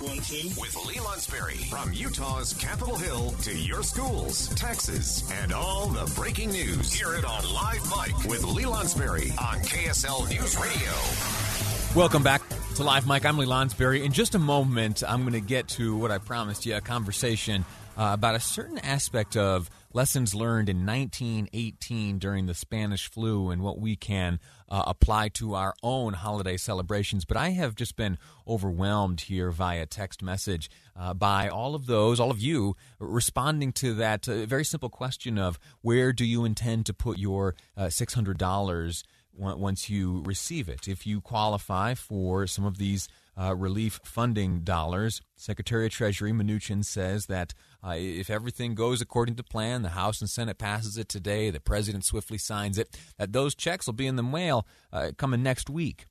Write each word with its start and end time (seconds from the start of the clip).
With 0.00 0.76
Lee 0.86 0.94
Lonsberry. 0.94 1.68
From 1.68 1.92
Utah's 1.92 2.54
Capitol 2.54 2.96
Hill 2.96 3.34
to 3.42 3.54
your 3.54 3.82
schools, 3.82 4.48
taxes, 4.54 5.30
and 5.42 5.52
all 5.52 5.88
the 5.88 6.10
breaking 6.14 6.52
news. 6.52 6.90
Hear 6.90 7.16
it 7.16 7.24
on 7.26 7.44
Live 7.52 7.82
Mic 7.84 8.16
with 8.24 8.42
Lee 8.44 8.62
Lonsberry 8.62 9.30
on 9.32 9.58
KSL 9.58 10.26
News 10.30 10.56
Radio. 10.56 11.94
Welcome 11.94 12.22
back 12.22 12.40
to 12.76 12.82
Live 12.82 13.06
Mic. 13.06 13.26
I'm 13.26 13.36
Lee 13.36 13.44
Lonsberry. 13.44 14.02
In 14.02 14.12
just 14.12 14.34
a 14.34 14.38
moment, 14.38 15.02
I'm 15.06 15.20
going 15.20 15.34
to 15.34 15.40
get 15.40 15.68
to 15.68 15.94
what 15.94 16.10
I 16.10 16.16
promised 16.16 16.64
you 16.64 16.76
a 16.76 16.80
conversation 16.80 17.66
uh, 17.96 18.10
about 18.12 18.34
a 18.34 18.40
certain 18.40 18.78
aspect 18.78 19.36
of 19.36 19.68
lessons 19.92 20.34
learned 20.34 20.68
in 20.68 20.86
1918 20.86 22.18
during 22.18 22.46
the 22.46 22.54
Spanish 22.54 23.10
flu 23.10 23.50
and 23.50 23.62
what 23.62 23.78
we 23.78 23.96
can 23.96 24.38
uh, 24.68 24.84
apply 24.86 25.28
to 25.28 25.54
our 25.54 25.74
own 25.82 26.14
holiday 26.14 26.56
celebrations. 26.56 27.24
But 27.24 27.36
I 27.36 27.50
have 27.50 27.74
just 27.74 27.96
been 27.96 28.18
overwhelmed 28.46 29.22
here 29.22 29.50
via 29.50 29.86
text 29.86 30.22
message 30.22 30.70
uh, 30.98 31.14
by 31.14 31.48
all 31.48 31.74
of 31.74 31.86
those, 31.86 32.20
all 32.20 32.30
of 32.30 32.40
you, 32.40 32.76
responding 32.98 33.72
to 33.72 33.94
that 33.94 34.28
uh, 34.28 34.46
very 34.46 34.64
simple 34.64 34.90
question 34.90 35.38
of 35.38 35.58
where 35.82 36.12
do 36.12 36.24
you 36.24 36.44
intend 36.44 36.86
to 36.86 36.94
put 36.94 37.18
your 37.18 37.54
uh, 37.76 37.86
$600 37.86 39.02
once 39.34 39.90
you 39.90 40.22
receive 40.24 40.68
it? 40.68 40.86
If 40.86 41.06
you 41.06 41.20
qualify 41.20 41.94
for 41.94 42.46
some 42.46 42.64
of 42.64 42.78
these 42.78 43.08
uh, 43.38 43.54
relief 43.54 44.00
funding 44.04 44.60
dollars. 44.60 45.20
Secretary 45.36 45.86
of 45.86 45.92
Treasury 45.92 46.32
Mnuchin 46.32 46.84
says 46.84 47.26
that 47.26 47.54
uh, 47.84 47.94
if 47.96 48.30
everything 48.30 48.74
goes 48.74 49.00
according 49.00 49.36
to 49.36 49.42
plan, 49.42 49.82
the 49.82 49.90
House 49.90 50.20
and 50.20 50.30
Senate 50.30 50.58
passes 50.58 50.96
it 50.96 51.08
today, 51.08 51.50
the 51.50 51.60
president 51.60 52.04
swiftly 52.04 52.38
signs 52.38 52.78
it, 52.78 52.96
that 53.18 53.32
those 53.32 53.54
checks 53.54 53.86
will 53.86 53.94
be 53.94 54.06
in 54.06 54.16
the 54.16 54.22
mail 54.22 54.66
uh, 54.92 55.10
coming 55.16 55.42
next 55.42 55.70
week. 55.70 56.06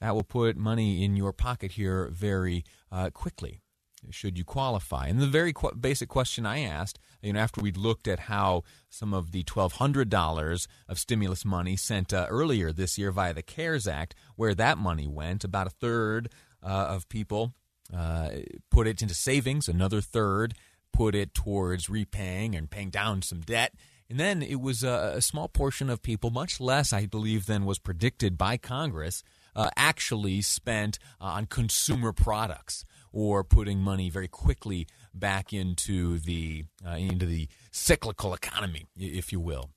That 0.00 0.14
will 0.14 0.24
put 0.24 0.56
money 0.56 1.04
in 1.04 1.16
your 1.16 1.32
pocket 1.32 1.72
here 1.72 2.10
very 2.12 2.64
uh, 2.90 3.10
quickly 3.10 3.62
should 4.10 4.38
you 4.38 4.44
qualify? 4.44 5.06
And 5.06 5.20
the 5.20 5.26
very 5.26 5.52
qu- 5.52 5.74
basic 5.74 6.08
question 6.08 6.46
I 6.46 6.60
asked, 6.60 6.98
you 7.22 7.32
know, 7.32 7.40
after 7.40 7.60
we'd 7.60 7.76
looked 7.76 8.08
at 8.08 8.20
how 8.20 8.62
some 8.88 9.14
of 9.14 9.32
the 9.32 9.44
$1,200 9.44 10.66
of 10.88 10.98
stimulus 10.98 11.44
money 11.44 11.76
sent 11.76 12.12
uh, 12.12 12.26
earlier 12.28 12.72
this 12.72 12.98
year 12.98 13.10
via 13.10 13.34
the 13.34 13.42
CARES 13.42 13.86
Act, 13.86 14.14
where 14.36 14.54
that 14.54 14.78
money 14.78 15.06
went, 15.06 15.44
about 15.44 15.66
a 15.66 15.70
third 15.70 16.28
of 16.64 17.08
people 17.08 17.52
uh, 17.94 18.30
put 18.70 18.86
it 18.86 19.02
into 19.02 19.14
savings, 19.14 19.68
another 19.68 20.00
third 20.00 20.54
put 20.94 21.14
it 21.14 21.34
towards 21.34 21.90
repaying 21.90 22.54
and 22.54 22.70
paying 22.70 22.88
down 22.88 23.20
some 23.20 23.40
debt. 23.40 23.74
And 24.08 24.18
then 24.20 24.42
it 24.42 24.60
was 24.60 24.84
a, 24.84 25.14
a 25.16 25.22
small 25.22 25.48
portion 25.48 25.90
of 25.90 26.02
people, 26.02 26.30
much 26.30 26.60
less, 26.60 26.92
I 26.92 27.06
believe, 27.06 27.46
than 27.46 27.64
was 27.64 27.78
predicted 27.78 28.38
by 28.38 28.56
Congress, 28.56 29.24
uh, 29.56 29.70
actually 29.76 30.40
spent 30.40 30.98
uh, 31.20 31.24
on 31.24 31.46
consumer 31.46 32.12
products 32.12 32.84
or 33.12 33.42
putting 33.44 33.80
money 33.80 34.10
very 34.10 34.28
quickly 34.28 34.86
back 35.12 35.52
into 35.52 36.18
the 36.18 36.64
uh, 36.86 36.96
into 36.96 37.26
the 37.26 37.48
cyclical 37.70 38.34
economy, 38.34 38.86
if 38.96 39.32
you 39.32 39.40
will. 39.40 39.70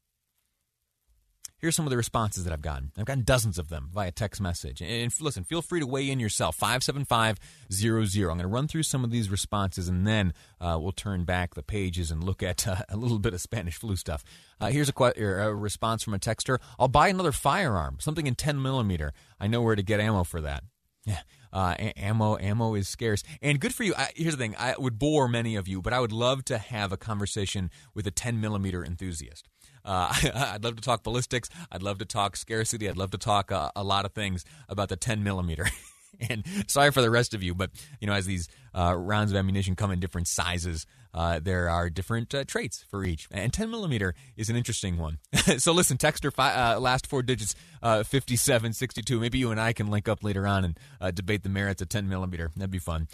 Here's 1.59 1.75
some 1.75 1.88
of 1.88 1.90
the 1.90 1.97
responses 1.97 2.44
that 2.44 2.53
I've 2.53 2.62
gotten. 2.62 2.91
I've 3.00 3.06
gotten 3.06 3.23
dozens 3.23 3.57
of 3.57 3.69
them 3.69 3.90
via 3.91 4.12
text 4.12 4.40
message. 4.40 4.79
And 4.79 5.12
listen, 5.19 5.44
feel 5.44 5.63
free 5.63 5.79
to 5.79 5.88
weigh 5.88 6.07
in 6.07 6.19
yourself. 6.19 6.56
57500. 6.56 8.29
I'm 8.29 8.38
going 8.38 8.40
to 8.40 8.47
run 8.47 8.68
through 8.68 8.84
some 8.84 9.03
of 9.03 9.09
these 9.09 9.31
responses 9.31 9.88
and 9.88 10.06
then 10.06 10.34
uh, 10.62 10.78
we'll 10.79 10.91
turn 10.91 11.23
back 11.23 11.56
the 11.56 11.63
pages 11.63 12.12
and 12.12 12.23
look 12.23 12.44
at 12.44 12.67
uh, 12.67 12.84
a 12.90 12.96
little 12.96 13.17
bit 13.17 13.34
of 13.34 13.41
Spanish 13.41 13.75
flu 13.75 13.96
stuff. 13.96 14.23
Uh, 14.62 14.67
here's 14.67 14.90
a, 14.90 14.94
que- 14.94 15.13
a, 15.17 15.53
response 15.53 16.03
from 16.03 16.13
a 16.13 16.19
texter 16.19 16.59
I'll 16.78 16.88
buy 16.88 17.07
another 17.07 17.31
firearm, 17.31 17.97
something 18.00 18.28
in 18.28 18.35
10 18.35 18.62
millimeter. 18.62 19.13
I 19.40 19.47
know 19.47 19.63
where 19.63 19.75
to 19.75 19.84
get 19.84 20.00
ammo 20.00 20.23
for 20.23 20.41
that. 20.41 20.63
Yeah. 21.07 21.22
Uh, 21.53 21.75
ammo 21.95 22.38
ammo 22.38 22.75
is 22.75 22.90
scarce 22.90 23.23
and 23.41 23.59
good 23.62 23.73
for 23.73 23.84
you 23.84 23.95
I, 23.95 24.09
here's 24.16 24.35
the 24.35 24.38
thing 24.38 24.53
i 24.59 24.75
would 24.78 25.00
bore 25.00 25.29
many 25.29 25.56
of 25.56 25.66
you 25.66 25.81
but 25.81 25.94
i 25.94 26.00
would 26.00 26.12
love 26.12 26.44
to 26.45 26.57
have 26.57 26.91
a 26.91 26.97
conversation 26.97 27.72
with 27.95 28.06
a 28.06 28.12
10 28.12 28.41
millimeter 28.41 28.84
enthusiast 28.84 29.47
uh, 29.88 30.13
I'd 30.35 30.63
love 30.63 30.75
to 30.75 30.81
talk 30.81 31.03
ballistics. 31.03 31.50
I'd 31.72 31.81
love 31.81 32.00
to 32.00 32.06
talk 32.06 32.35
scarcity. 32.35 32.90
I'd 32.90 32.97
love 32.97 33.12
to 33.12 33.17
talk 33.17 33.51
uh, 33.51 33.72
a 33.75 33.84
lot 33.84 34.06
of 34.06 34.12
things 34.12 34.44
about 34.67 34.90
the 34.90 34.97
10 34.97 35.23
millimeter. 35.23 35.66
and 36.29 36.44
sorry 36.67 36.91
for 36.91 37.01
the 37.01 37.09
rest 37.09 37.34
of 37.34 37.41
you, 37.41 37.56
but 37.56 37.72
you 38.01 38.07
know, 38.07 38.13
as 38.13 38.25
these 38.25 38.50
uh, 38.75 38.94
rounds 38.96 39.31
of 39.31 39.38
ammunition 39.38 39.75
come 39.75 39.91
in 39.91 40.00
different 40.00 40.28
sizes, 40.28 40.85
uh, 41.17 41.39
there 41.39 41.67
are 41.67 41.89
different 41.89 42.31
uh, 42.35 42.44
traits 42.44 42.85
for 42.91 43.03
each. 43.03 43.28
And 43.31 43.51
10 43.51 43.72
millimeter 43.72 44.13
is 44.35 44.51
an 44.51 44.55
interesting 44.55 45.00
one. 45.00 45.17
so 45.57 45.72
listen, 45.72 45.97
texter 45.97 46.31
fi- 46.31 46.53
uh, 46.53 46.79
last 46.79 47.07
four 47.07 47.23
digits 47.23 47.55
uh, 47.81 48.03
5762. 48.03 49.19
Maybe 49.19 49.39
you 49.39 49.50
and 49.50 49.59
I 49.59 49.73
can 49.73 49.88
link 49.88 50.07
up 50.07 50.23
later 50.23 50.45
on 50.45 50.63
and 50.63 50.79
uh, 51.01 51.09
debate 51.09 51.41
the 51.41 51.50
merits 51.50 51.81
of 51.81 51.89
10 51.89 52.07
millimeter. 52.07 52.51
That'd 52.55 52.69
be 52.69 52.78
fun. 52.78 53.07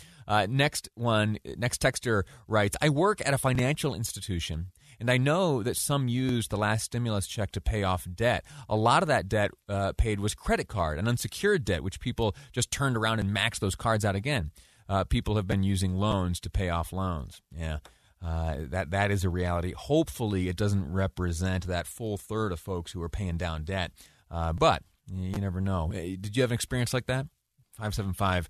next 0.50 0.90
one, 0.96 1.38
next 1.58 1.82
texter 1.82 2.24
writes, 2.46 2.76
I 2.82 2.90
work 2.90 3.26
at 3.26 3.34
a 3.34 3.38
financial 3.38 3.96
institution 3.96 4.68
and 5.00 5.10
I 5.10 5.18
know 5.18 5.64
that 5.64 5.78
some 5.78 6.10
used 6.10 6.50
the 6.50 6.58
last 6.58 6.84
stimulus 6.84 7.26
check 7.26 7.52
to 7.52 7.62
pay 7.62 7.84
off 7.84 8.06
debt. 8.14 8.44
A 8.68 8.76
lot 8.76 9.02
of 9.02 9.08
that 9.08 9.30
debt 9.30 9.52
uh, 9.70 9.94
paid 9.98 10.20
was 10.20 10.36
credit 10.36 10.68
card 10.68 11.00
and 11.00 11.08
unsecured 11.08 11.64
debt, 11.64 11.84
which 11.84 12.02
people 12.02 12.36
just 12.52 12.70
turned 12.70 12.98
around 12.98 13.20
and 13.20 13.36
maxed 13.36 13.60
those 13.60 13.76
cards 13.76 14.04
out 14.04 14.16
again. 14.16 14.52
Uh, 14.88 15.04
people 15.04 15.36
have 15.36 15.48
been 15.48 15.64
using 15.64 15.96
loans 15.96 16.40
to 16.42 16.50
pay 16.50 16.70
off 16.70 16.92
loans. 16.94 17.42
Yeah. 17.56 17.80
Uh, 18.24 18.56
that 18.70 18.92
that 18.92 19.12
is 19.12 19.26
a 19.26 19.30
reality. 19.30 19.74
Hopefully, 19.76 20.48
it 20.48 20.56
doesn't 20.56 20.94
represent 20.94 21.68
that 21.68 21.86
full 21.86 22.18
third 22.18 22.54
of 22.54 22.60
folks 22.60 22.94
who 22.94 23.02
are 23.02 23.10
paying 23.10 23.38
down 23.38 23.64
debt. 23.66 23.92
Uh, 24.32 24.54
but 24.54 24.84
you 25.12 25.40
never 25.40 25.60
know. 25.60 25.92
Did 25.92 26.36
you 26.36 26.42
have 26.42 26.52
an 26.52 26.56
experience 26.56 26.94
like 26.94 27.08
that? 27.08 27.28
Five 27.74 27.94
seven 27.94 28.14
five 28.14 28.48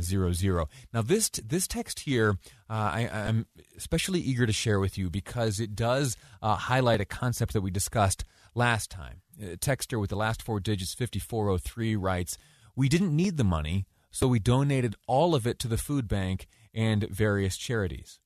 zero 0.00 0.32
zero. 0.32 0.68
Now 0.92 1.02
this 1.02 1.30
this 1.30 1.66
text 1.66 2.00
here, 2.00 2.38
uh, 2.70 2.90
I, 2.94 3.00
am 3.12 3.46
especially 3.76 4.20
eager 4.20 4.46
to 4.46 4.52
share 4.52 4.78
with 4.78 4.96
you 4.96 5.10
because 5.10 5.58
it 5.58 5.74
does 5.74 6.16
uh, 6.42 6.54
highlight 6.54 7.00
a 7.00 7.04
concept 7.04 7.52
that 7.54 7.62
we 7.62 7.70
discussed 7.70 8.24
last 8.54 8.90
time. 8.90 9.22
A 9.40 9.56
texter 9.56 10.00
with 10.00 10.10
the 10.10 10.16
last 10.16 10.42
four 10.42 10.60
digits 10.60 10.94
fifty 10.94 11.18
four 11.18 11.48
oh 11.48 11.58
three 11.58 11.96
writes, 11.96 12.38
"We 12.76 12.88
didn't 12.88 13.14
need 13.14 13.36
the 13.36 13.44
money, 13.44 13.86
so 14.18 14.26
we 14.26 14.38
donated 14.40 14.96
all 15.06 15.34
of 15.34 15.46
it 15.46 15.58
to 15.60 15.68
the 15.68 15.78
food 15.78 16.08
bank 16.08 16.48
and 16.74 17.08
various 17.08 17.56
charities." 17.56 18.18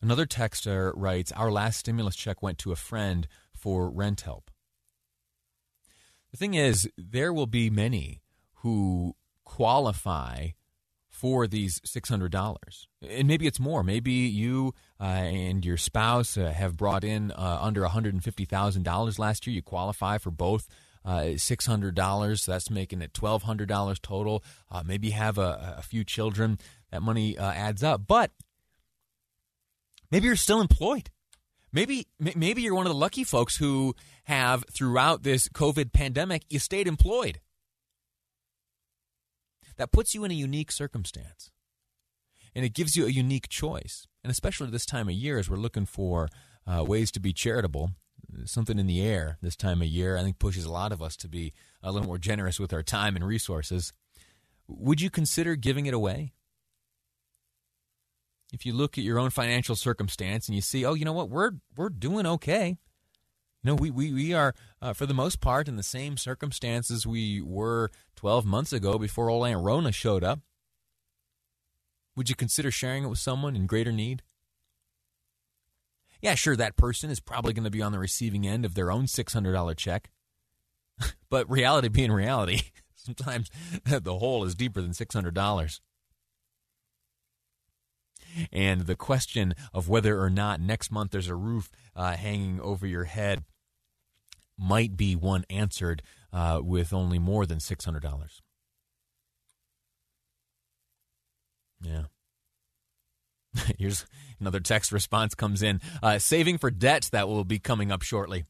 Another 0.00 0.26
texter 0.26 0.92
writes, 0.94 1.32
"Our 1.32 1.50
last 1.50 1.78
stimulus 1.78 2.16
check 2.16 2.42
went 2.42 2.58
to 2.58 2.72
a 2.72 2.76
friend 2.76 3.28
for 3.52 3.90
rent 3.90 4.22
help." 4.22 4.50
The 6.30 6.36
thing 6.38 6.54
is, 6.54 6.88
there 6.96 7.32
will 7.32 7.46
be 7.46 7.70
many 7.70 8.22
who 8.62 9.16
qualify 9.44 10.48
for 11.16 11.46
these 11.46 11.80
$600 11.80 12.86
and 13.00 13.26
maybe 13.26 13.46
it's 13.46 13.58
more 13.58 13.82
maybe 13.82 14.12
you 14.12 14.74
uh, 15.00 15.04
and 15.04 15.64
your 15.64 15.78
spouse 15.78 16.36
uh, 16.36 16.52
have 16.52 16.76
brought 16.76 17.04
in 17.04 17.32
uh, 17.32 17.58
under 17.62 17.80
$150000 17.80 19.18
last 19.18 19.46
year 19.46 19.54
you 19.54 19.62
qualify 19.62 20.18
for 20.18 20.30
both 20.30 20.68
uh, 21.06 21.20
$600 21.36 22.46
that's 22.46 22.70
making 22.70 23.00
it 23.00 23.12
$1200 23.12 24.02
total. 24.02 24.42
Uh, 24.68 24.82
maybe 24.84 25.10
have 25.10 25.38
a, 25.38 25.76
a, 25.78 25.82
few 25.82 26.02
children. 26.02 26.58
That 26.90 27.00
money 27.00 27.38
uh, 27.38 27.52
adds 27.52 27.84
up. 27.84 28.08
But 28.08 28.32
maybe 30.10 30.26
you're 30.26 30.34
still 30.34 30.60
employed. 30.60 31.10
Maybe 31.72 32.06
maybe 32.18 32.62
you're 32.62 32.74
one 32.74 32.86
of 32.86 32.92
the 32.92 32.98
lucky 32.98 33.22
folks 33.22 33.56
who 33.56 33.94
have 34.24 34.64
throughout 34.72 35.24
this 35.24 35.48
covid 35.48 35.92
pandemic 35.92 36.42
you 36.48 36.58
stayed 36.58 36.88
employed. 36.88 37.40
That 39.76 39.92
puts 39.92 40.14
you 40.14 40.24
in 40.24 40.30
a 40.30 40.34
unique 40.34 40.72
circumstance. 40.72 41.50
And 42.54 42.64
it 42.64 42.72
gives 42.72 42.96
you 42.96 43.04
a 43.04 43.10
unique 43.10 43.48
choice. 43.48 44.06
And 44.24 44.30
especially 44.30 44.70
this 44.70 44.86
time 44.86 45.08
of 45.08 45.14
year, 45.14 45.38
as 45.38 45.50
we're 45.50 45.58
looking 45.58 45.84
for 45.84 46.28
uh, 46.66 46.82
ways 46.82 47.10
to 47.12 47.20
be 47.20 47.34
charitable, 47.34 47.90
something 48.44 48.78
in 48.78 48.86
the 48.86 49.02
air 49.02 49.38
this 49.42 49.56
time 49.56 49.82
of 49.82 49.88
year, 49.88 50.16
I 50.16 50.22
think 50.22 50.38
pushes 50.38 50.64
a 50.64 50.72
lot 50.72 50.92
of 50.92 51.02
us 51.02 51.16
to 51.18 51.28
be 51.28 51.52
a 51.82 51.92
little 51.92 52.06
more 52.06 52.18
generous 52.18 52.58
with 52.58 52.72
our 52.72 52.82
time 52.82 53.16
and 53.16 53.26
resources. 53.26 53.92
Would 54.68 55.00
you 55.00 55.10
consider 55.10 55.56
giving 55.56 55.86
it 55.86 55.94
away? 55.94 56.32
If 58.52 58.64
you 58.64 58.72
look 58.72 58.96
at 58.96 59.04
your 59.04 59.18
own 59.18 59.30
financial 59.30 59.76
circumstance 59.76 60.48
and 60.48 60.54
you 60.54 60.60
see, 60.60 60.84
oh, 60.84 60.94
you 60.94 61.04
know 61.04 61.12
what, 61.12 61.30
we're 61.30 61.52
we're 61.76 61.88
doing 61.88 62.26
okay. 62.26 62.78
You 63.62 63.70
know, 63.70 63.74
we 63.74 63.90
we, 63.90 64.12
we 64.12 64.34
are 64.34 64.54
uh, 64.80 64.92
for 64.92 65.06
the 65.06 65.14
most 65.14 65.40
part 65.40 65.68
in 65.68 65.76
the 65.76 65.82
same 65.82 66.16
circumstances 66.16 67.06
we 67.06 67.40
were 67.40 67.90
12 68.16 68.46
months 68.46 68.72
ago 68.72 68.98
before 68.98 69.28
old 69.28 69.46
Aunt 69.46 69.62
Rona 69.62 69.92
showed 69.92 70.22
up. 70.22 70.40
Would 72.14 72.30
you 72.30 72.36
consider 72.36 72.70
sharing 72.70 73.04
it 73.04 73.08
with 73.08 73.18
someone 73.18 73.56
in 73.56 73.66
greater 73.66 73.92
need? 73.92 74.22
Yeah, 76.26 76.34
sure, 76.34 76.56
that 76.56 76.74
person 76.74 77.08
is 77.08 77.20
probably 77.20 77.52
going 77.52 77.66
to 77.66 77.70
be 77.70 77.82
on 77.82 77.92
the 77.92 78.00
receiving 78.00 78.48
end 78.48 78.64
of 78.64 78.74
their 78.74 78.90
own 78.90 79.04
$600 79.04 79.76
check. 79.76 80.10
but 81.30 81.48
reality 81.48 81.86
being 81.86 82.10
reality, 82.10 82.62
sometimes 82.96 83.48
the 83.84 84.18
hole 84.18 84.42
is 84.42 84.56
deeper 84.56 84.82
than 84.82 84.90
$600. 84.90 85.80
And 88.52 88.80
the 88.80 88.96
question 88.96 89.54
of 89.72 89.88
whether 89.88 90.20
or 90.20 90.28
not 90.28 90.60
next 90.60 90.90
month 90.90 91.12
there's 91.12 91.28
a 91.28 91.36
roof 91.36 91.70
uh, 91.94 92.16
hanging 92.16 92.60
over 92.60 92.88
your 92.88 93.04
head 93.04 93.44
might 94.58 94.96
be 94.96 95.14
one 95.14 95.44
answered 95.48 96.02
uh, 96.32 96.60
with 96.60 96.92
only 96.92 97.20
more 97.20 97.46
than 97.46 97.58
$600. 97.58 98.40
Yeah. 101.80 102.06
Here's 103.78 104.06
another 104.40 104.60
text 104.60 104.92
response 104.92 105.34
comes 105.34 105.62
in. 105.62 105.80
Uh, 106.02 106.18
saving 106.18 106.58
for 106.58 106.70
debts 106.70 107.10
that 107.10 107.28
will 107.28 107.44
be 107.44 107.58
coming 107.58 107.90
up 107.90 108.02
shortly. 108.02 108.44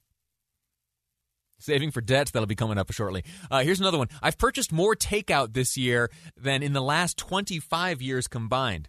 Saving 1.58 1.90
for 1.90 2.00
debts 2.00 2.32
that'll 2.32 2.46
be 2.46 2.54
coming 2.54 2.78
up 2.78 2.92
shortly. 2.92 3.24
Uh, 3.50 3.62
here's 3.62 3.80
another 3.80 3.96
one. 3.96 4.08
I've 4.22 4.36
purchased 4.36 4.72
more 4.72 4.94
takeout 4.94 5.54
this 5.54 5.76
year 5.76 6.10
than 6.36 6.62
in 6.62 6.74
the 6.74 6.82
last 6.82 7.16
25 7.16 8.02
years 8.02 8.28
combined. 8.28 8.88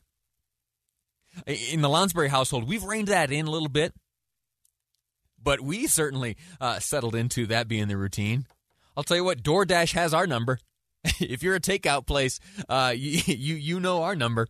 In 1.45 1.81
the 1.81 1.87
Lonsberry 1.87 2.29
household, 2.29 2.67
we've 2.67 2.83
reined 2.83 3.07
that 3.07 3.31
in 3.31 3.47
a 3.47 3.51
little 3.51 3.69
bit, 3.69 3.93
but 5.41 5.61
we 5.61 5.87
certainly 5.87 6.35
uh, 6.59 6.79
settled 6.79 7.15
into 7.15 7.45
that 7.45 7.67
being 7.67 7.87
the 7.87 7.95
routine. 7.95 8.47
I'll 8.97 9.03
tell 9.03 9.17
you 9.17 9.23
what, 9.23 9.43
DoorDash 9.43 9.93
has 9.93 10.13
our 10.13 10.25
number. 10.25 10.59
if 11.21 11.43
you're 11.43 11.55
a 11.55 11.61
takeout 11.61 12.07
place, 12.07 12.39
uh, 12.67 12.93
you, 12.95 13.21
you 13.27 13.55
you 13.55 13.79
know 13.79 14.03
our 14.03 14.15
number 14.15 14.47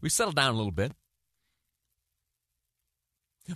we 0.00 0.08
settled 0.08 0.36
down 0.36 0.54
a 0.54 0.56
little 0.56 0.72
bit. 0.72 0.92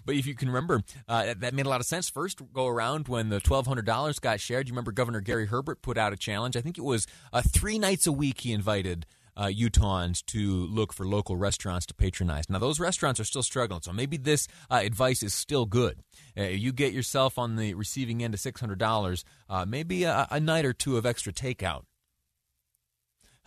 But 0.05 0.17
if 0.17 0.27
you 0.27 0.35
can 0.35 0.49
remember, 0.49 0.83
uh, 1.09 1.33
that 1.39 1.55
made 1.55 1.65
a 1.65 1.69
lot 1.71 1.81
of 1.81 1.87
sense. 1.87 2.11
First 2.11 2.43
go 2.53 2.67
around 2.67 3.09
when 3.09 3.31
the 3.31 3.41
twelve 3.41 3.67
hundred 3.67 3.87
dollars 3.87 4.19
got 4.19 4.39
shared. 4.39 4.69
You 4.69 4.73
remember 4.73 4.93
Governor 4.93 5.23
Gary 5.23 5.47
Herbert 5.47 5.81
put 5.81 5.97
out 5.97 6.13
a 6.13 6.17
challenge. 6.17 6.57
I 6.57 6.61
think 6.61 6.77
it 6.77 6.85
was 6.85 7.07
uh, 7.33 7.41
three 7.41 7.79
nights 7.79 8.07
a 8.07 8.13
week. 8.13 8.43
He 8.43 8.53
invited 8.53 9.07
uh, 9.35 9.47
Utahns 9.47 10.23
to 10.27 10.67
look 10.67 10.93
for 10.93 11.07
local 11.07 11.39
restaurants 11.39 11.87
to 11.87 11.95
patronize. 11.95 12.51
Now 12.51 12.59
those 12.59 12.79
restaurants 12.79 13.19
are 13.19 13.25
still 13.25 13.43
struggling, 13.43 13.81
so 13.81 13.95
maybe 13.95 14.19
this 14.19 14.47
uh, 14.71 14.81
advice 14.85 15.23
is 15.23 15.33
still 15.33 15.65
good. 15.65 16.01
Uh, 16.37 16.43
you 16.43 16.71
get 16.71 16.93
yourself 16.93 17.39
on 17.39 17.57
the 17.57 17.73
receiving 17.73 18.23
end 18.23 18.35
of 18.35 18.41
six 18.41 18.61
hundred 18.61 18.79
dollars, 18.79 19.25
uh, 19.49 19.65
maybe 19.67 20.05
a, 20.05 20.29
a 20.31 20.39
night 20.39 20.67
or 20.67 20.75
two 20.75 20.99
of 20.99 21.07
extra 21.07 21.33
takeout 21.33 21.85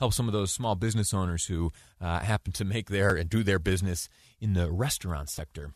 help 0.01 0.13
some 0.13 0.27
of 0.27 0.33
those 0.33 0.51
small 0.51 0.73
business 0.73 1.13
owners 1.13 1.45
who 1.45 1.71
uh, 2.01 2.19
happen 2.19 2.51
to 2.51 2.65
make 2.65 2.89
their 2.89 3.15
and 3.15 3.29
do 3.29 3.43
their 3.43 3.59
business 3.59 4.09
in 4.39 4.53
the 4.53 4.71
restaurant 4.71 5.29
sector. 5.29 5.75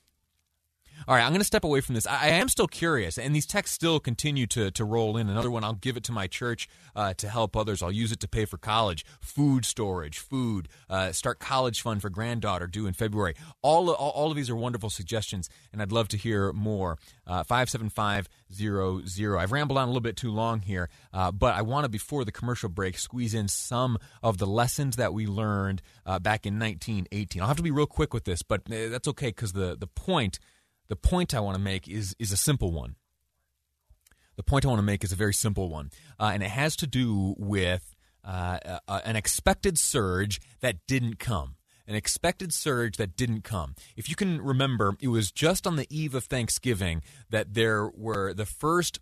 All 1.07 1.15
right, 1.15 1.23
I'm 1.23 1.31
going 1.31 1.41
to 1.41 1.45
step 1.45 1.63
away 1.63 1.81
from 1.81 1.93
this. 1.93 2.07
I, 2.07 2.23
I, 2.23 2.27
am 2.29 2.49
still 2.49 2.67
curious, 2.67 3.19
and 3.19 3.35
these 3.35 3.45
texts 3.45 3.75
still 3.75 3.99
continue 3.99 4.47
to, 4.47 4.71
to 4.71 4.83
roll 4.83 5.17
in. 5.17 5.29
Another 5.29 5.51
one, 5.51 5.63
I'll 5.63 5.73
give 5.73 5.97
it 5.97 6.03
to 6.05 6.11
my 6.11 6.25
church 6.25 6.67
uh, 6.95 7.13
to 7.15 7.29
help 7.29 7.55
others. 7.55 7.83
I'll 7.83 7.91
use 7.91 8.11
it 8.11 8.19
to 8.21 8.27
pay 8.27 8.45
for 8.45 8.57
college, 8.57 9.05
food 9.21 9.65
storage, 9.65 10.17
food, 10.17 10.67
uh, 10.89 11.11
start 11.11 11.39
college 11.39 11.81
fund 11.81 12.01
for 12.01 12.09
granddaughter 12.09 12.65
due 12.65 12.87
in 12.87 12.93
February. 12.93 13.35
All, 13.61 13.91
all, 13.91 14.09
all, 14.11 14.31
of 14.31 14.35
these 14.35 14.49
are 14.49 14.55
wonderful 14.55 14.89
suggestions, 14.89 15.47
and 15.71 15.79
I'd 15.81 15.91
love 15.91 16.07
to 16.09 16.17
hear 16.17 16.51
more. 16.53 16.97
Uh, 17.27 17.43
57500. 17.43 19.37
I've 19.37 19.51
rambled 19.51 19.77
on 19.77 19.83
a 19.83 19.87
little 19.87 20.01
bit 20.01 20.17
too 20.17 20.31
long 20.31 20.61
here, 20.61 20.89
uh, 21.13 21.31
but 21.31 21.53
I 21.55 21.61
want 21.61 21.85
to, 21.85 21.89
before 21.89 22.25
the 22.25 22.31
commercial 22.31 22.69
break, 22.69 22.97
squeeze 22.97 23.33
in 23.35 23.47
some 23.47 23.99
of 24.23 24.39
the 24.39 24.47
lessons 24.47 24.95
that 24.95 25.13
we 25.13 25.27
learned 25.27 25.83
uh, 26.05 26.17
back 26.17 26.47
in 26.47 26.57
1918. 26.57 27.41
I'll 27.41 27.47
have 27.47 27.57
to 27.57 27.63
be 27.63 27.71
real 27.71 27.85
quick 27.85 28.13
with 28.13 28.23
this, 28.23 28.41
but 28.41 28.61
uh, 28.71 28.89
that's 28.89 29.07
okay 29.09 29.27
because 29.27 29.53
the, 29.53 29.75
the 29.79 29.87
point– 29.87 30.39
the 30.87 30.95
point 30.95 31.33
I 31.33 31.39
want 31.39 31.55
to 31.55 31.61
make 31.61 31.87
is 31.87 32.15
is 32.19 32.31
a 32.31 32.37
simple 32.37 32.71
one. 32.71 32.95
The 34.35 34.43
point 34.43 34.65
I 34.65 34.67
want 34.67 34.79
to 34.79 34.83
make 34.83 35.03
is 35.03 35.11
a 35.11 35.15
very 35.15 35.33
simple 35.33 35.69
one, 35.69 35.91
uh, 36.19 36.31
and 36.33 36.43
it 36.43 36.49
has 36.49 36.75
to 36.77 36.87
do 36.87 37.35
with 37.37 37.95
uh, 38.23 38.79
uh, 38.87 39.01
an 39.05 39.15
expected 39.15 39.77
surge 39.77 40.41
that 40.61 40.77
didn't 40.87 41.19
come. 41.19 41.55
An 41.87 41.93
expected 41.95 42.51
surge 42.51 42.97
that 42.97 43.15
didn't 43.15 43.43
come. 43.43 43.75
If 43.95 44.09
you 44.09 44.15
can 44.15 44.41
remember, 44.41 44.97
it 44.99 45.09
was 45.09 45.31
just 45.31 45.67
on 45.67 45.75
the 45.75 45.85
eve 45.95 46.15
of 46.15 46.23
Thanksgiving 46.25 47.03
that 47.29 47.53
there 47.53 47.87
were 47.87 48.33
the 48.33 48.47
first 48.47 48.99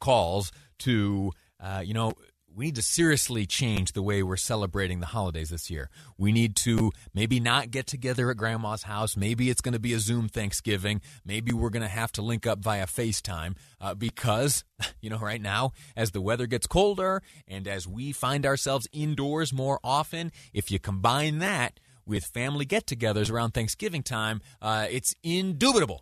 calls 0.00 0.50
to, 0.80 1.32
uh, 1.60 1.82
you 1.84 1.94
know, 1.94 2.14
we 2.58 2.64
need 2.64 2.74
to 2.74 2.82
seriously 2.82 3.46
change 3.46 3.92
the 3.92 4.02
way 4.02 4.20
we're 4.20 4.36
celebrating 4.36 4.98
the 4.98 5.06
holidays 5.06 5.50
this 5.50 5.70
year. 5.70 5.90
We 6.18 6.32
need 6.32 6.56
to 6.56 6.90
maybe 7.14 7.38
not 7.38 7.70
get 7.70 7.86
together 7.86 8.32
at 8.32 8.36
grandma's 8.36 8.82
house. 8.82 9.16
Maybe 9.16 9.48
it's 9.48 9.60
going 9.60 9.74
to 9.74 9.78
be 9.78 9.94
a 9.94 10.00
Zoom 10.00 10.28
Thanksgiving. 10.28 11.00
Maybe 11.24 11.52
we're 11.52 11.70
going 11.70 11.84
to 11.84 11.88
have 11.88 12.10
to 12.12 12.22
link 12.22 12.48
up 12.48 12.58
via 12.58 12.86
FaceTime 12.86 13.56
uh, 13.80 13.94
because, 13.94 14.64
you 15.00 15.08
know, 15.08 15.18
right 15.18 15.40
now, 15.40 15.70
as 15.96 16.10
the 16.10 16.20
weather 16.20 16.48
gets 16.48 16.66
colder 16.66 17.22
and 17.46 17.68
as 17.68 17.86
we 17.86 18.10
find 18.10 18.44
ourselves 18.44 18.88
indoors 18.92 19.52
more 19.52 19.78
often, 19.84 20.32
if 20.52 20.68
you 20.72 20.80
combine 20.80 21.38
that 21.38 21.78
with 22.04 22.24
family 22.24 22.64
get 22.64 22.86
togethers 22.86 23.30
around 23.30 23.52
Thanksgiving 23.52 24.02
time, 24.02 24.40
uh, 24.60 24.88
it's 24.90 25.14
indubitable 25.22 26.00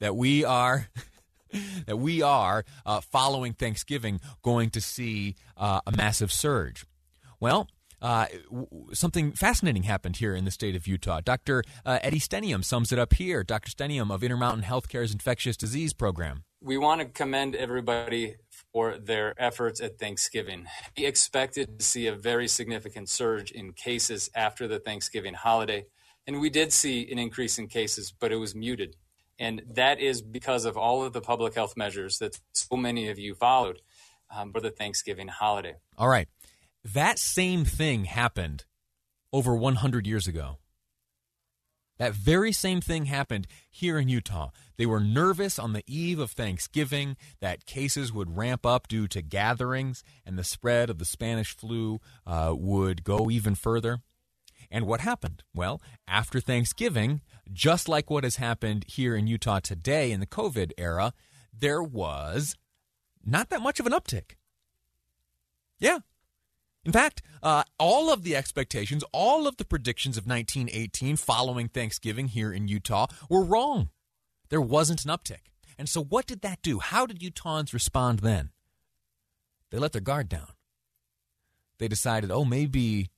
that 0.00 0.16
we 0.16 0.44
are. 0.44 0.88
that 1.86 1.98
we 1.98 2.22
are, 2.22 2.64
uh, 2.84 3.00
following 3.00 3.52
Thanksgiving, 3.52 4.20
going 4.42 4.70
to 4.70 4.80
see 4.80 5.36
uh, 5.56 5.80
a 5.86 5.92
massive 5.92 6.32
surge. 6.32 6.86
Well, 7.40 7.68
uh, 8.02 8.26
something 8.92 9.32
fascinating 9.32 9.84
happened 9.84 10.16
here 10.16 10.34
in 10.34 10.44
the 10.44 10.50
state 10.50 10.76
of 10.76 10.86
Utah. 10.86 11.20
Dr. 11.24 11.62
Uh, 11.84 11.98
Eddie 12.02 12.20
Stenehjem 12.20 12.64
sums 12.64 12.92
it 12.92 12.98
up 12.98 13.14
here. 13.14 13.42
Dr. 13.42 13.70
Stenehjem 13.70 14.12
of 14.12 14.22
Intermountain 14.22 14.64
Healthcare's 14.64 15.12
infectious 15.12 15.56
disease 15.56 15.92
program. 15.92 16.44
We 16.60 16.78
want 16.78 17.00
to 17.00 17.06
commend 17.06 17.54
everybody 17.54 18.36
for 18.72 18.98
their 18.98 19.34
efforts 19.40 19.80
at 19.80 19.98
Thanksgiving. 19.98 20.66
We 20.96 21.06
expected 21.06 21.78
to 21.78 21.84
see 21.84 22.06
a 22.06 22.14
very 22.14 22.48
significant 22.48 23.08
surge 23.08 23.50
in 23.50 23.72
cases 23.72 24.30
after 24.34 24.68
the 24.68 24.78
Thanksgiving 24.78 25.34
holiday, 25.34 25.86
and 26.26 26.40
we 26.40 26.50
did 26.50 26.72
see 26.72 27.10
an 27.10 27.18
increase 27.18 27.58
in 27.58 27.68
cases, 27.68 28.12
but 28.18 28.32
it 28.32 28.36
was 28.36 28.54
muted. 28.54 28.96
And 29.38 29.62
that 29.74 30.00
is 30.00 30.22
because 30.22 30.64
of 30.64 30.76
all 30.76 31.04
of 31.04 31.12
the 31.12 31.20
public 31.20 31.54
health 31.54 31.76
measures 31.76 32.18
that 32.18 32.40
so 32.52 32.76
many 32.76 33.08
of 33.08 33.18
you 33.18 33.34
followed 33.34 33.80
um, 34.34 34.52
for 34.52 34.60
the 34.60 34.70
Thanksgiving 34.70 35.28
holiday. 35.28 35.74
All 35.98 36.08
right. 36.08 36.28
That 36.84 37.18
same 37.18 37.64
thing 37.64 38.04
happened 38.04 38.64
over 39.32 39.54
100 39.54 40.06
years 40.06 40.26
ago. 40.26 40.58
That 41.98 42.12
very 42.12 42.52
same 42.52 42.80
thing 42.80 43.06
happened 43.06 43.46
here 43.70 43.98
in 43.98 44.08
Utah. 44.08 44.50
They 44.76 44.84
were 44.84 45.00
nervous 45.00 45.58
on 45.58 45.72
the 45.72 45.82
eve 45.86 46.18
of 46.18 46.30
Thanksgiving 46.30 47.16
that 47.40 47.64
cases 47.64 48.12
would 48.12 48.36
ramp 48.36 48.66
up 48.66 48.86
due 48.86 49.08
to 49.08 49.22
gatherings 49.22 50.04
and 50.24 50.38
the 50.38 50.44
spread 50.44 50.90
of 50.90 50.98
the 50.98 51.06
Spanish 51.06 51.56
flu 51.56 52.00
uh, 52.26 52.54
would 52.56 53.02
go 53.02 53.30
even 53.30 53.54
further. 53.54 54.00
And 54.70 54.86
what 54.86 55.00
happened? 55.00 55.42
Well, 55.54 55.80
after 56.08 56.40
Thanksgiving, 56.40 57.20
just 57.52 57.88
like 57.88 58.10
what 58.10 58.24
has 58.24 58.36
happened 58.36 58.84
here 58.88 59.14
in 59.16 59.26
Utah 59.26 59.60
today 59.60 60.12
in 60.12 60.20
the 60.20 60.26
COVID 60.26 60.72
era, 60.76 61.12
there 61.52 61.82
was 61.82 62.56
not 63.24 63.50
that 63.50 63.62
much 63.62 63.80
of 63.80 63.86
an 63.86 63.92
uptick. 63.92 64.36
Yeah. 65.78 65.98
In 66.84 66.92
fact, 66.92 67.22
uh, 67.42 67.64
all 67.78 68.12
of 68.12 68.22
the 68.22 68.36
expectations, 68.36 69.02
all 69.12 69.48
of 69.48 69.56
the 69.56 69.64
predictions 69.64 70.16
of 70.16 70.26
1918 70.26 71.16
following 71.16 71.68
Thanksgiving 71.68 72.28
here 72.28 72.52
in 72.52 72.68
Utah 72.68 73.06
were 73.28 73.42
wrong. 73.42 73.90
There 74.48 74.60
wasn't 74.60 75.04
an 75.04 75.10
uptick. 75.10 75.50
And 75.78 75.88
so, 75.88 76.02
what 76.02 76.26
did 76.26 76.42
that 76.42 76.62
do? 76.62 76.78
How 76.78 77.04
did 77.04 77.18
Utahns 77.20 77.72
respond 77.72 78.20
then? 78.20 78.50
They 79.70 79.78
let 79.78 79.92
their 79.92 80.00
guard 80.00 80.28
down. 80.28 80.48
They 81.78 81.88
decided, 81.88 82.30
oh, 82.30 82.44
maybe 82.44 83.10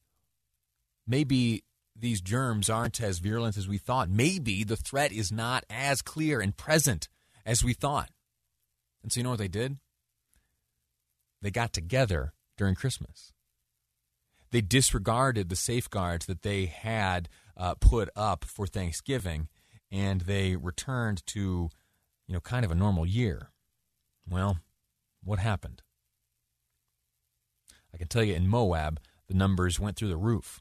maybe 1.09 1.65
these 1.97 2.21
germs 2.21 2.71
aren't 2.71 3.01
as 3.01 3.19
virulent 3.19 3.57
as 3.57 3.67
we 3.67 3.79
thought. 3.79 4.09
Maybe 4.09 4.63
the 4.63 4.77
threat 4.77 5.11
is 5.11 5.33
not 5.33 5.65
as 5.69 6.03
clear 6.03 6.41
and 6.41 6.57
present 6.57 7.09
as 7.45 7.65
we 7.65 7.73
thought. 7.73 8.11
And 9.03 9.13
so, 9.13 9.19
you 9.19 9.25
know 9.25 9.31
what 9.31 9.39
they 9.39 9.49
did? 9.49 9.79
They 11.43 11.51
got 11.51 11.73
together 11.73 12.33
during 12.57 12.75
Christmas. 12.75 13.33
They 14.51 14.61
disregarded 14.61 15.49
the 15.49 15.57
safeguards 15.57 16.27
that 16.27 16.43
they 16.43 16.67
had 16.67 17.29
uh, 17.57 17.75
put 17.75 18.09
up 18.17 18.45
for 18.45 18.67
Thanksgiving, 18.67 19.49
and 19.91 20.23
they 20.23 20.57
returned 20.57 21.25
to, 21.29 21.71
you 22.27 22.35
know, 22.35 22.41
kind 22.41 22.65
of 22.65 22.71
a 22.71 22.77
normal 22.77 23.07
year. 23.07 23.51
Well, 24.29 24.59
what 25.23 25.39
happened? 25.39 25.83
I 27.93 27.99
can 27.99 28.09
tell 28.09 28.23
you 28.23 28.35
in 28.35 28.49
Moab, 28.49 29.01
the 29.29 29.35
numbers 29.35 29.81
went 29.81 29.97
through 29.97 30.09
the 30.09 30.17
roof. 30.17 30.61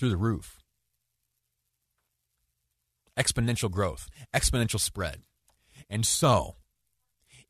Through 0.00 0.08
the 0.08 0.16
roof. 0.16 0.58
Exponential 3.18 3.70
growth, 3.70 4.08
exponential 4.34 4.80
spread. 4.80 5.24
And 5.90 6.06
so, 6.06 6.56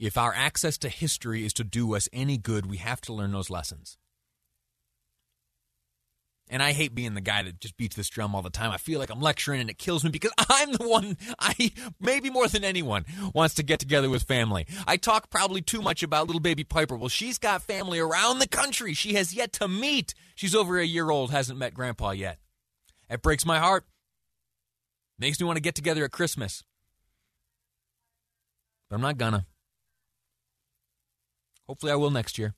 if 0.00 0.18
our 0.18 0.34
access 0.34 0.76
to 0.78 0.88
history 0.88 1.44
is 1.44 1.52
to 1.52 1.62
do 1.62 1.94
us 1.94 2.08
any 2.12 2.38
good, 2.38 2.66
we 2.66 2.78
have 2.78 3.00
to 3.02 3.12
learn 3.12 3.30
those 3.30 3.50
lessons. 3.50 3.98
And 6.52 6.64
I 6.64 6.72
hate 6.72 6.96
being 6.96 7.14
the 7.14 7.20
guy 7.20 7.44
that 7.44 7.60
just 7.60 7.76
beats 7.76 7.94
this 7.94 8.08
drum 8.08 8.34
all 8.34 8.42
the 8.42 8.50
time. 8.50 8.72
I 8.72 8.76
feel 8.76 8.98
like 8.98 9.08
I'm 9.08 9.20
lecturing 9.20 9.60
and 9.60 9.70
it 9.70 9.78
kills 9.78 10.02
me 10.02 10.10
because 10.10 10.32
I'm 10.50 10.72
the 10.72 10.88
one, 10.88 11.16
I 11.38 11.70
maybe 12.00 12.28
more 12.28 12.48
than 12.48 12.64
anyone, 12.64 13.04
wants 13.32 13.54
to 13.54 13.62
get 13.62 13.78
together 13.78 14.10
with 14.10 14.24
family. 14.24 14.66
I 14.84 14.96
talk 14.96 15.30
probably 15.30 15.62
too 15.62 15.80
much 15.80 16.02
about 16.02 16.26
little 16.26 16.40
baby 16.40 16.64
Piper. 16.64 16.96
Well, 16.96 17.08
she's 17.08 17.38
got 17.38 17.62
family 17.62 18.00
around 18.00 18.40
the 18.40 18.48
country 18.48 18.94
she 18.94 19.14
has 19.14 19.32
yet 19.32 19.52
to 19.54 19.68
meet. 19.68 20.12
She's 20.34 20.54
over 20.54 20.78
a 20.78 20.84
year 20.84 21.08
old, 21.08 21.30
hasn't 21.30 21.58
met 21.58 21.72
grandpa 21.72 22.10
yet. 22.10 22.38
It 23.08 23.22
breaks 23.22 23.46
my 23.46 23.60
heart. 23.60 23.84
Makes 25.20 25.38
me 25.38 25.46
want 25.46 25.56
to 25.56 25.62
get 25.62 25.76
together 25.76 26.04
at 26.04 26.10
Christmas. 26.10 26.64
But 28.88 28.96
I'm 28.96 29.02
not 29.02 29.18
gonna. 29.18 29.46
Hopefully, 31.68 31.92
I 31.92 31.96
will 31.96 32.10
next 32.10 32.38
year. 32.38 32.54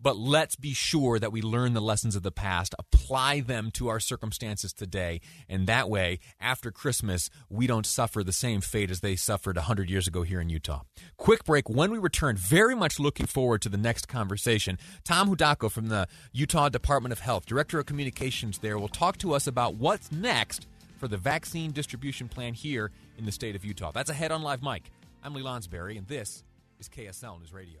But 0.00 0.16
let's 0.16 0.56
be 0.56 0.72
sure 0.72 1.18
that 1.18 1.32
we 1.32 1.42
learn 1.42 1.74
the 1.74 1.80
lessons 1.80 2.16
of 2.16 2.22
the 2.22 2.30
past, 2.30 2.74
apply 2.78 3.40
them 3.40 3.70
to 3.72 3.88
our 3.88 4.00
circumstances 4.00 4.72
today, 4.72 5.20
and 5.48 5.66
that 5.66 5.88
way, 5.88 6.18
after 6.40 6.70
Christmas, 6.70 7.30
we 7.48 7.66
don't 7.66 7.86
suffer 7.86 8.22
the 8.22 8.32
same 8.32 8.60
fate 8.60 8.90
as 8.90 9.00
they 9.00 9.16
suffered 9.16 9.56
100 9.56 9.90
years 9.90 10.06
ago 10.06 10.22
here 10.22 10.40
in 10.40 10.48
Utah. 10.48 10.82
Quick 11.16 11.44
break. 11.44 11.68
When 11.68 11.90
we 11.90 11.98
return, 11.98 12.36
very 12.36 12.74
much 12.74 13.00
looking 13.00 13.26
forward 13.26 13.62
to 13.62 13.68
the 13.68 13.76
next 13.76 14.08
conversation. 14.08 14.78
Tom 15.04 15.28
Hudachko 15.28 15.70
from 15.70 15.88
the 15.88 16.08
Utah 16.32 16.68
Department 16.68 17.12
of 17.12 17.20
Health, 17.20 17.46
Director 17.46 17.78
of 17.78 17.86
Communications 17.86 18.58
there, 18.58 18.78
will 18.78 18.88
talk 18.88 19.16
to 19.18 19.32
us 19.32 19.46
about 19.46 19.74
what's 19.74 20.12
next 20.12 20.66
for 20.98 21.08
the 21.08 21.16
vaccine 21.16 21.72
distribution 21.72 22.28
plan 22.28 22.54
here 22.54 22.90
in 23.18 23.24
the 23.24 23.32
state 23.32 23.56
of 23.56 23.64
Utah. 23.64 23.92
That's 23.92 24.10
ahead 24.10 24.32
on 24.32 24.42
Live 24.42 24.62
Mic. 24.62 24.90
I'm 25.22 25.34
Lee 25.34 25.42
Lonsberry, 25.42 25.98
and 25.98 26.06
this 26.06 26.44
is 26.78 26.88
KSL 26.88 27.38
News 27.40 27.52
Radio. 27.52 27.80